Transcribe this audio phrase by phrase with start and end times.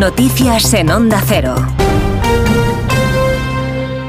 [0.00, 1.54] Noticias en Onda Cero.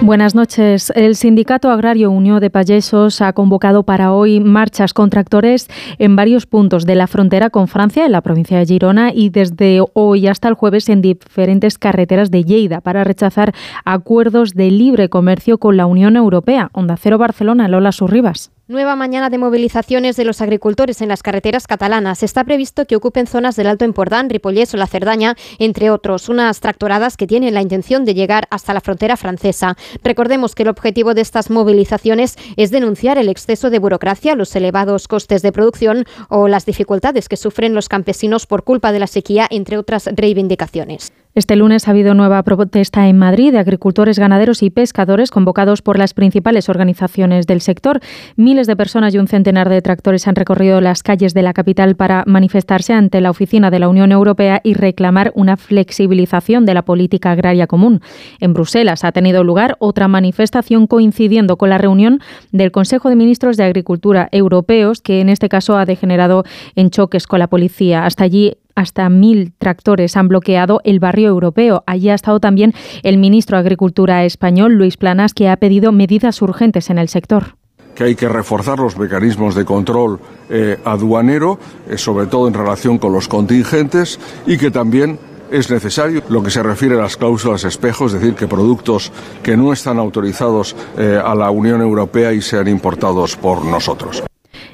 [0.02, 0.92] Buenas noches.
[0.96, 5.68] El Sindicato Agrario Unión de Payesos ha convocado para hoy marchas con tractores
[6.00, 9.84] en varios puntos de la frontera con Francia, en la provincia de Girona, y desde
[9.94, 13.54] hoy hasta el jueves en diferentes carreteras de Lleida para rechazar
[13.86, 16.70] acuerdos de libre comercio con la Unión Europea.
[16.74, 18.52] Onda Cero Barcelona, Lola Surribas.
[18.70, 22.22] Nueva mañana de movilizaciones de los agricultores en las carreteras catalanas.
[22.22, 26.60] Está previsto que ocupen zonas del Alto Empordán, Ripollés o La Cerdaña, entre otros, unas
[26.60, 29.78] tractoradas que tienen la intención de llegar hasta la frontera francesa.
[30.04, 35.08] Recordemos que el objetivo de estas movilizaciones es denunciar el exceso de burocracia, los elevados
[35.08, 39.48] costes de producción o las dificultades que sufren los campesinos por culpa de la sequía,
[39.50, 41.14] entre otras reivindicaciones.
[41.38, 46.00] Este lunes ha habido nueva protesta en Madrid de agricultores, ganaderos y pescadores convocados por
[46.00, 48.00] las principales organizaciones del sector.
[48.36, 51.96] Miles de personas y un centenar de tractores han recorrido las calles de la capital
[51.96, 56.82] para manifestarse ante la oficina de la Unión Europea y reclamar una flexibilización de la
[56.82, 58.02] política agraria común.
[58.40, 62.20] En Bruselas ha tenido lugar otra manifestación coincidiendo con la reunión
[62.52, 67.28] del Consejo de Ministros de Agricultura europeos, que en este caso ha degenerado en choques
[67.28, 68.08] con la policía.
[68.08, 71.84] Hasta allí hasta mil tractores han bloqueado el barrio europeo.
[71.88, 76.42] Allí ha estado también el ministro de Agricultura español, Luis Planas, que ha pedido medidas
[76.42, 77.58] urgentes en el sector
[77.96, 80.20] que hay que reforzar los mecanismos de control
[80.52, 81.58] eh, aduanero,
[81.90, 85.18] eh, sobre todo en relación con los contingentes, y que también
[85.50, 89.12] es necesario lo que se refiere a las cláusulas espejo, es decir, que productos
[89.42, 94.24] que no están autorizados eh, a la Unión Europea y sean importados por nosotros.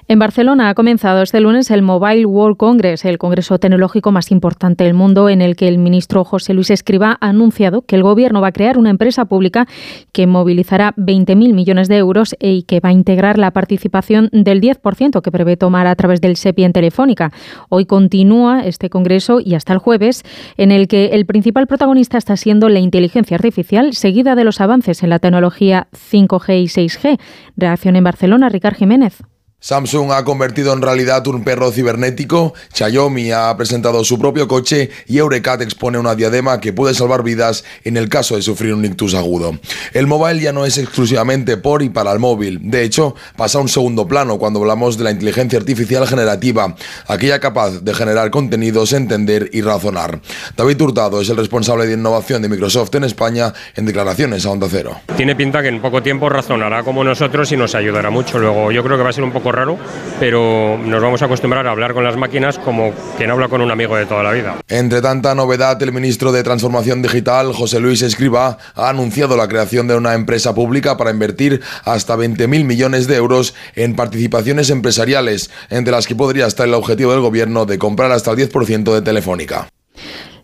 [0.09, 4.83] En Barcelona ha comenzado este lunes el Mobile World Congress, el congreso tecnológico más importante
[4.83, 8.41] del mundo, en el que el ministro José Luis Escriba ha anunciado que el gobierno
[8.41, 9.65] va a crear una empresa pública
[10.11, 15.21] que movilizará 20.000 millones de euros y que va a integrar la participación del 10%
[15.21, 17.31] que prevé tomar a través del SEPI en Telefónica.
[17.69, 20.23] Hoy continúa este congreso y hasta el jueves,
[20.57, 25.01] en el que el principal protagonista está siendo la inteligencia artificial, seguida de los avances
[25.01, 27.19] en la tecnología 5G y 6G.
[27.55, 29.23] Reacción en Barcelona, Ricard Jiménez.
[29.63, 35.19] Samsung ha convertido en realidad un perro cibernético, Xiaomi ha presentado su propio coche y
[35.19, 39.13] Eurecat expone una diadema que puede salvar vidas en el caso de sufrir un ictus
[39.13, 39.57] agudo.
[39.93, 43.61] El mobile ya no es exclusivamente por y para el móvil, de hecho pasa a
[43.61, 46.75] un segundo plano cuando hablamos de la inteligencia artificial generativa,
[47.07, 50.19] aquella capaz de generar contenidos, entender y razonar.
[50.57, 54.67] David Hurtado es el responsable de innovación de Microsoft en España en declaraciones a Onda
[54.69, 54.99] Cero.
[55.15, 58.39] Tiene pinta que en poco tiempo razonará como nosotros y nos ayudará mucho.
[58.39, 59.77] Luego yo creo que va a ser un poco raro,
[60.19, 63.71] pero nos vamos a acostumbrar a hablar con las máquinas como quien habla con un
[63.71, 64.55] amigo de toda la vida.
[64.67, 69.87] Entre tanta novedad, el ministro de Transformación Digital, José Luis Escriba, ha anunciado la creación
[69.87, 75.91] de una empresa pública para invertir hasta 20.000 millones de euros en participaciones empresariales, entre
[75.91, 79.67] las que podría estar el objetivo del gobierno de comprar hasta el 10% de Telefónica.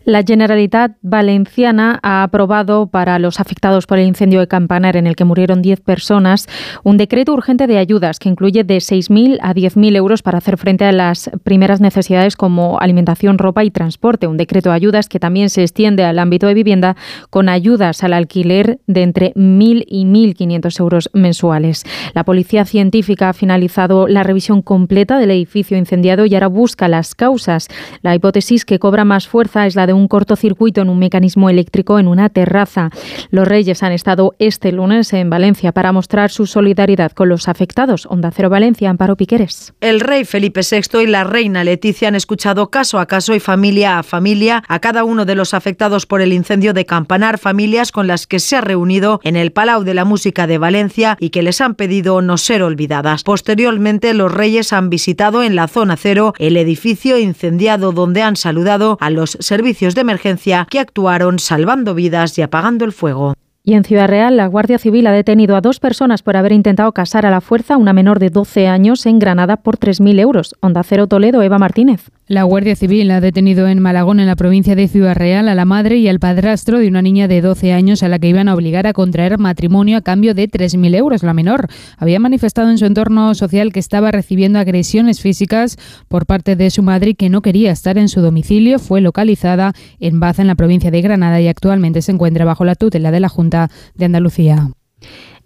[0.10, 5.16] La Generalitat Valenciana ha aprobado para los afectados por el incendio de Campanar, en el
[5.16, 6.48] que murieron 10 personas,
[6.84, 10.86] un decreto urgente de ayudas que incluye de 6.000 a 10.000 euros para hacer frente
[10.86, 14.26] a las primeras necesidades como alimentación, ropa y transporte.
[14.26, 16.96] Un decreto de ayudas que también se extiende al ámbito de vivienda
[17.30, 21.84] con ayudas al alquiler de entre 1.000 y 1.500 euros mensuales.
[22.16, 27.14] La Policía Científica ha finalizado la revisión completa del edificio incendiado y ahora busca las
[27.14, 27.68] causas.
[28.02, 32.00] La hipótesis que cobra más fuerza es la de un cortocircuito en un mecanismo eléctrico
[32.00, 32.90] en una terraza.
[33.32, 38.06] Los Reyes han estado este lunes en Valencia para mostrar su solidaridad con los afectados.
[38.06, 39.74] Onda Cero Valencia, Amparo Piqueres.
[39.82, 44.00] El rey Felipe VI y la reina Leticia han escuchado caso a caso y familia
[44.00, 48.08] a familia a cada uno de los afectados por el incendio de Campanar, familias con
[48.08, 51.44] las que se ha reunido en el Palau de la Música de Valencia y que
[51.44, 53.24] les han pedido no ser olvidadas.
[53.24, 58.98] Posteriormente, los reyes han visitado en la zona cero el edificio incendiado donde han saludado
[59.00, 59.38] a los
[59.80, 63.34] de emergencia que actuaron salvando vidas y apagando el fuego.
[63.64, 66.92] Y en Ciudad Real, la Guardia Civil ha detenido a dos personas por haber intentado
[66.92, 70.56] casar a la fuerza a una menor de 12 años en Granada por 3.000 euros.
[70.60, 72.10] Onda Cero Toledo, Eva Martínez.
[72.30, 75.66] La Guardia Civil ha detenido en Malagón, en la provincia de Ciudad Real, a la
[75.66, 78.54] madre y al padrastro de una niña de 12 años a la que iban a
[78.54, 81.24] obligar a contraer matrimonio a cambio de 3.000 euros.
[81.24, 85.78] La menor había manifestado en su entorno social que estaba recibiendo agresiones físicas
[86.08, 88.78] por parte de su madre y que no quería estar en su domicilio.
[88.78, 92.76] Fue localizada en Baza, en la provincia de Granada, y actualmente se encuentra bajo la
[92.76, 94.70] tutela de la Junta de Andalucía.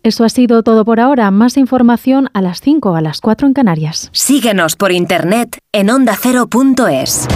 [0.04, 1.32] Eso ha sido todo por ahora.
[1.32, 4.10] Más información a las 5, a las 4 en Canarias.
[4.12, 7.28] Síguenos por internet en ondacero.es.